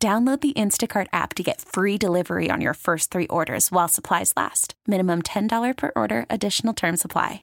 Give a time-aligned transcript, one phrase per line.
[0.00, 4.32] Download the Instacart app to get free delivery on your first three orders while supplies
[4.36, 4.74] last.
[4.86, 7.42] Minimum $10 per order, additional term supply.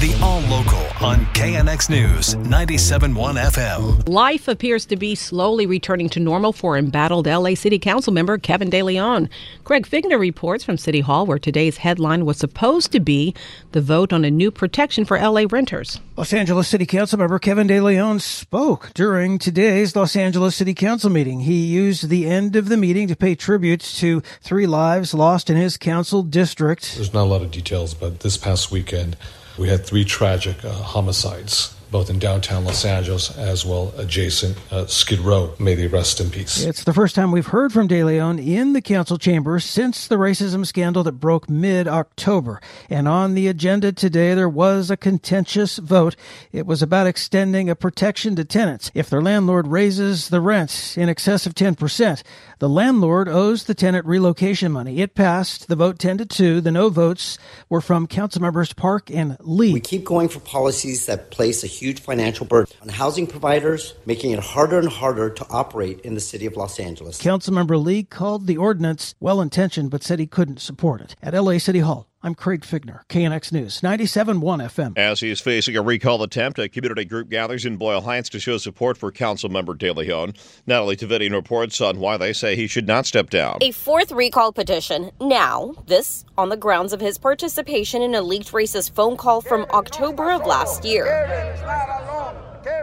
[0.00, 4.06] The All Local on KNX News 97.1 FM.
[4.10, 8.68] Life appears to be slowly returning to normal for embattled LA City Council member Kevin
[8.68, 9.30] De Leon.
[9.64, 13.34] Craig Fiegener reports from City Hall, where today's headline was supposed to be
[13.72, 15.98] the vote on a new protection for LA renters.
[16.14, 21.08] Los Angeles City Council member Kevin De Leon spoke during today's Los Angeles City Council
[21.08, 21.40] meeting.
[21.40, 25.56] He used the end of the meeting to pay tribute to three lives lost in
[25.56, 26.96] his council district.
[26.96, 29.16] There's not a lot of details, but this past weekend,
[29.56, 34.84] we had three tragic uh, homicides both in downtown Los Angeles as well adjacent uh,
[34.84, 35.54] Skid Row.
[35.58, 36.62] May they rest in peace.
[36.62, 40.16] It's the first time we've heard from De Leon in the council chamber since the
[40.16, 42.60] racism scandal that broke mid October.
[42.90, 46.16] And on the agenda today, there was a contentious vote.
[46.52, 48.90] It was about extending a protection to tenants.
[48.92, 52.22] If their landlord raises the rent in excess of 10%,
[52.58, 55.00] the landlord owes the tenant relocation money.
[55.00, 55.68] It passed.
[55.68, 56.60] The vote 10 to 2.
[56.60, 57.38] The no votes
[57.70, 59.72] were from council members Park and Lee.
[59.72, 64.32] We keep going for policies that place a huge financial burden on housing providers, making
[64.32, 67.20] it harder and harder to operate in the city of Los Angeles.
[67.20, 71.14] Councilmember Lee called the ordinance well intentioned, but said he couldn't support it.
[71.22, 74.98] At LA City Hall, I'm Craig Fiegener, KNX News, 97.1 FM.
[74.98, 78.40] As he is facing a recall attempt, a community group gathers in Boyle Heights to
[78.40, 80.32] show support for Councilmember De Leon.
[80.66, 83.58] Natalie Tavidian reports on why they say he should not step down.
[83.60, 88.50] A fourth recall petition now, this on the grounds of his participation in a leaked
[88.50, 91.04] racist phone call from October of last year.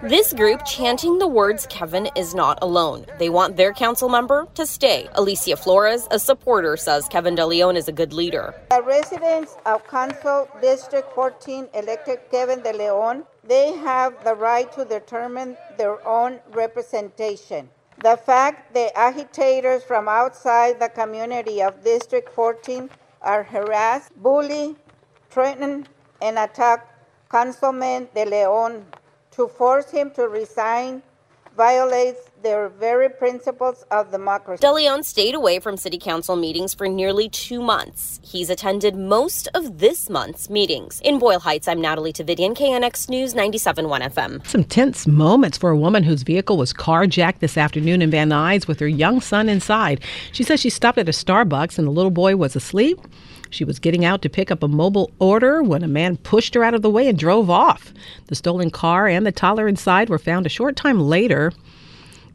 [0.02, 3.06] This group chanting the words Kevin is not alone.
[3.20, 5.10] They want their council member to stay.
[5.16, 8.54] Alicia Flores, a supporter, says Kevin De Leon is a good leader.
[8.72, 13.24] The residents of Council District 14 elected Kevin De Leon.
[13.44, 17.70] They have the right to determine their own representation.
[18.02, 22.90] The fact the agitators from outside the community of District 14
[23.22, 24.76] are harassed, bullied,
[25.30, 25.90] threatened,
[26.22, 26.88] and attack
[27.30, 28.86] Councilman De Leon
[29.36, 31.02] to force him to resign
[31.56, 34.60] violates their very principles of democracy.
[34.60, 38.20] De Leon stayed away from city council meetings for nearly two months.
[38.24, 41.00] He's attended most of this month's meetings.
[41.06, 44.46] In Boyle Heights, I'm Natalie Tavidian, KNX News 97.1 FM.
[44.46, 48.68] Some tense moments for a woman whose vehicle was carjacked this afternoon in Van Nuys
[48.68, 50.02] with her young son inside.
[50.32, 53.00] She says she stopped at a Starbucks and the little boy was asleep.
[53.53, 56.64] She was getting out to pick up a mobile order when a man pushed her
[56.64, 57.94] out of the way and drove off.
[58.28, 61.52] The stolen car and the toddler inside were found a short time later.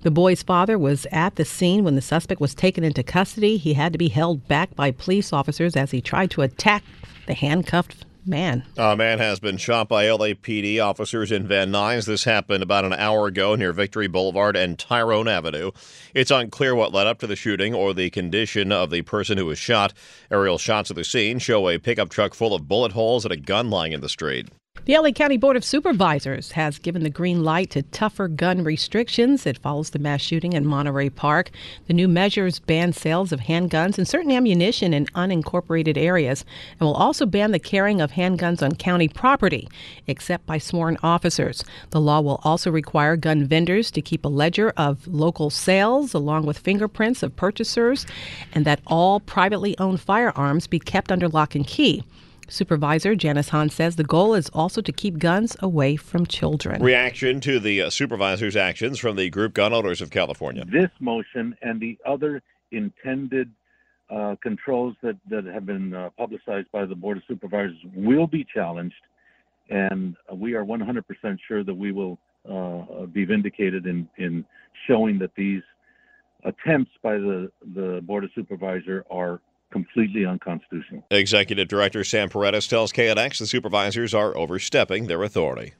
[0.02, 3.56] The boy's father was at the scene when the suspect was taken into custody.
[3.56, 6.84] He had to be held back by police officers as he tried to attack
[7.26, 8.64] the handcuffed man.
[8.76, 12.06] A man has been shot by LAPD officers in Van Nuys.
[12.06, 15.72] This happened about an hour ago near Victory Boulevard and Tyrone Avenue.
[16.14, 19.46] It's unclear what led up to the shooting or the condition of the person who
[19.46, 19.94] was shot.
[20.30, 23.36] Aerial shots of the scene show a pickup truck full of bullet holes and a
[23.36, 24.48] gun lying in the street.
[24.84, 29.44] The LA County Board of Supervisors has given the green light to tougher gun restrictions.
[29.44, 31.50] It follows the mass shooting in Monterey Park.
[31.86, 36.94] The new measures ban sales of handguns and certain ammunition in unincorporated areas and will
[36.94, 39.68] also ban the carrying of handguns on county property,
[40.06, 41.64] except by sworn officers.
[41.90, 46.46] The law will also require gun vendors to keep a ledger of local sales along
[46.46, 48.06] with fingerprints of purchasers
[48.54, 52.04] and that all privately owned firearms be kept under lock and key.
[52.48, 56.82] Supervisor Janice Hahn says the goal is also to keep guns away from children.
[56.82, 60.64] Reaction to the uh, supervisor's actions from the group Gun Owners of California.
[60.64, 62.42] This motion and the other
[62.72, 63.50] intended
[64.10, 68.46] uh, controls that, that have been uh, publicized by the Board of Supervisors will be
[68.52, 68.94] challenged,
[69.68, 71.02] and we are 100%
[71.46, 72.18] sure that we will
[72.50, 74.44] uh, be vindicated in, in
[74.86, 75.62] showing that these
[76.44, 79.40] attempts by the, the Board of Supervisors are
[79.70, 81.04] completely unconstitutional.
[81.10, 85.74] Executive Director Sam Paredes tells KNX the supervisors are overstepping their authority.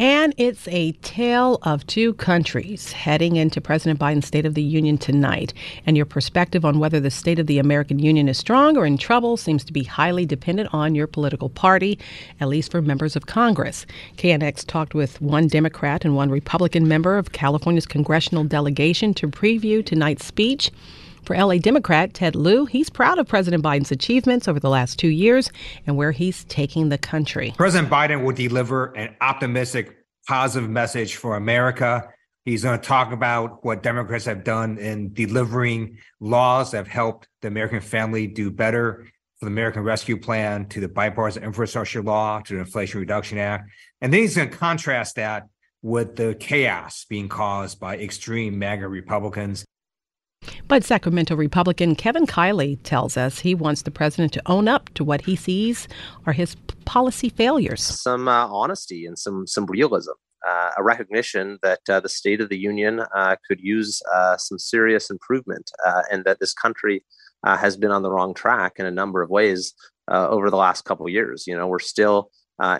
[0.00, 4.96] And it's a tale of two countries heading into President Biden's State of the Union
[4.96, 5.52] tonight.
[5.86, 8.96] And your perspective on whether the state of the American Union is strong or in
[8.96, 11.98] trouble seems to be highly dependent on your political party,
[12.38, 13.86] at least for members of Congress.
[14.16, 19.84] KNX talked with one Democrat and one Republican member of California's congressional delegation to preview
[19.84, 20.70] tonight's speech.
[21.28, 25.10] For LA Democrat Ted Lieu, he's proud of President Biden's achievements over the last two
[25.10, 25.52] years
[25.86, 27.52] and where he's taking the country.
[27.54, 29.94] President Biden will deliver an optimistic,
[30.26, 32.08] positive message for America.
[32.46, 37.28] He's going to talk about what Democrats have done in delivering laws that have helped
[37.42, 39.04] the American family do better,
[39.38, 43.68] from the American Rescue Plan to the bipartisan infrastructure law to the Inflation Reduction Act.
[44.00, 45.42] And then he's going to contrast that
[45.82, 49.66] with the chaos being caused by extreme MAGA Republicans.
[50.68, 55.02] But Sacramento Republican Kevin Kiley tells us he wants the president to own up to
[55.02, 55.88] what he sees
[56.26, 57.82] are his policy failures.
[57.82, 60.12] Some uh, honesty and some some realism.
[60.46, 64.58] Uh, a recognition that uh, the State of the Union uh, could use uh, some
[64.58, 67.02] serious improvement uh, and that this country
[67.44, 69.72] has been on the wrong track in a number of ways
[70.10, 71.44] over the last couple of years.
[71.46, 72.30] You know, we're still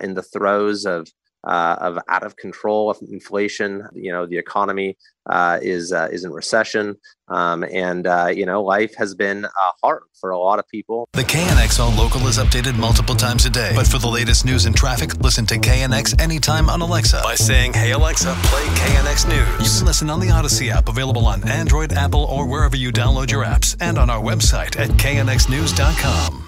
[0.02, 1.08] in the throes of
[1.44, 3.86] uh, of out of control of inflation.
[3.94, 4.96] You know, the economy
[5.28, 6.96] uh, is uh, is in recession,
[7.28, 9.50] um, and uh, you know, life has been uh,
[9.82, 11.08] hard for a lot of people.
[11.12, 13.72] The KNX All local is updated multiple times a day.
[13.74, 17.74] But for the latest news and traffic, listen to KNX anytime on Alexa by saying,
[17.74, 21.92] "Hey Alexa, play KNX News." You can listen on the Odyssey app, available on Android,
[21.92, 26.47] Apple, or wherever you download your apps, and on our website at knxnews.com.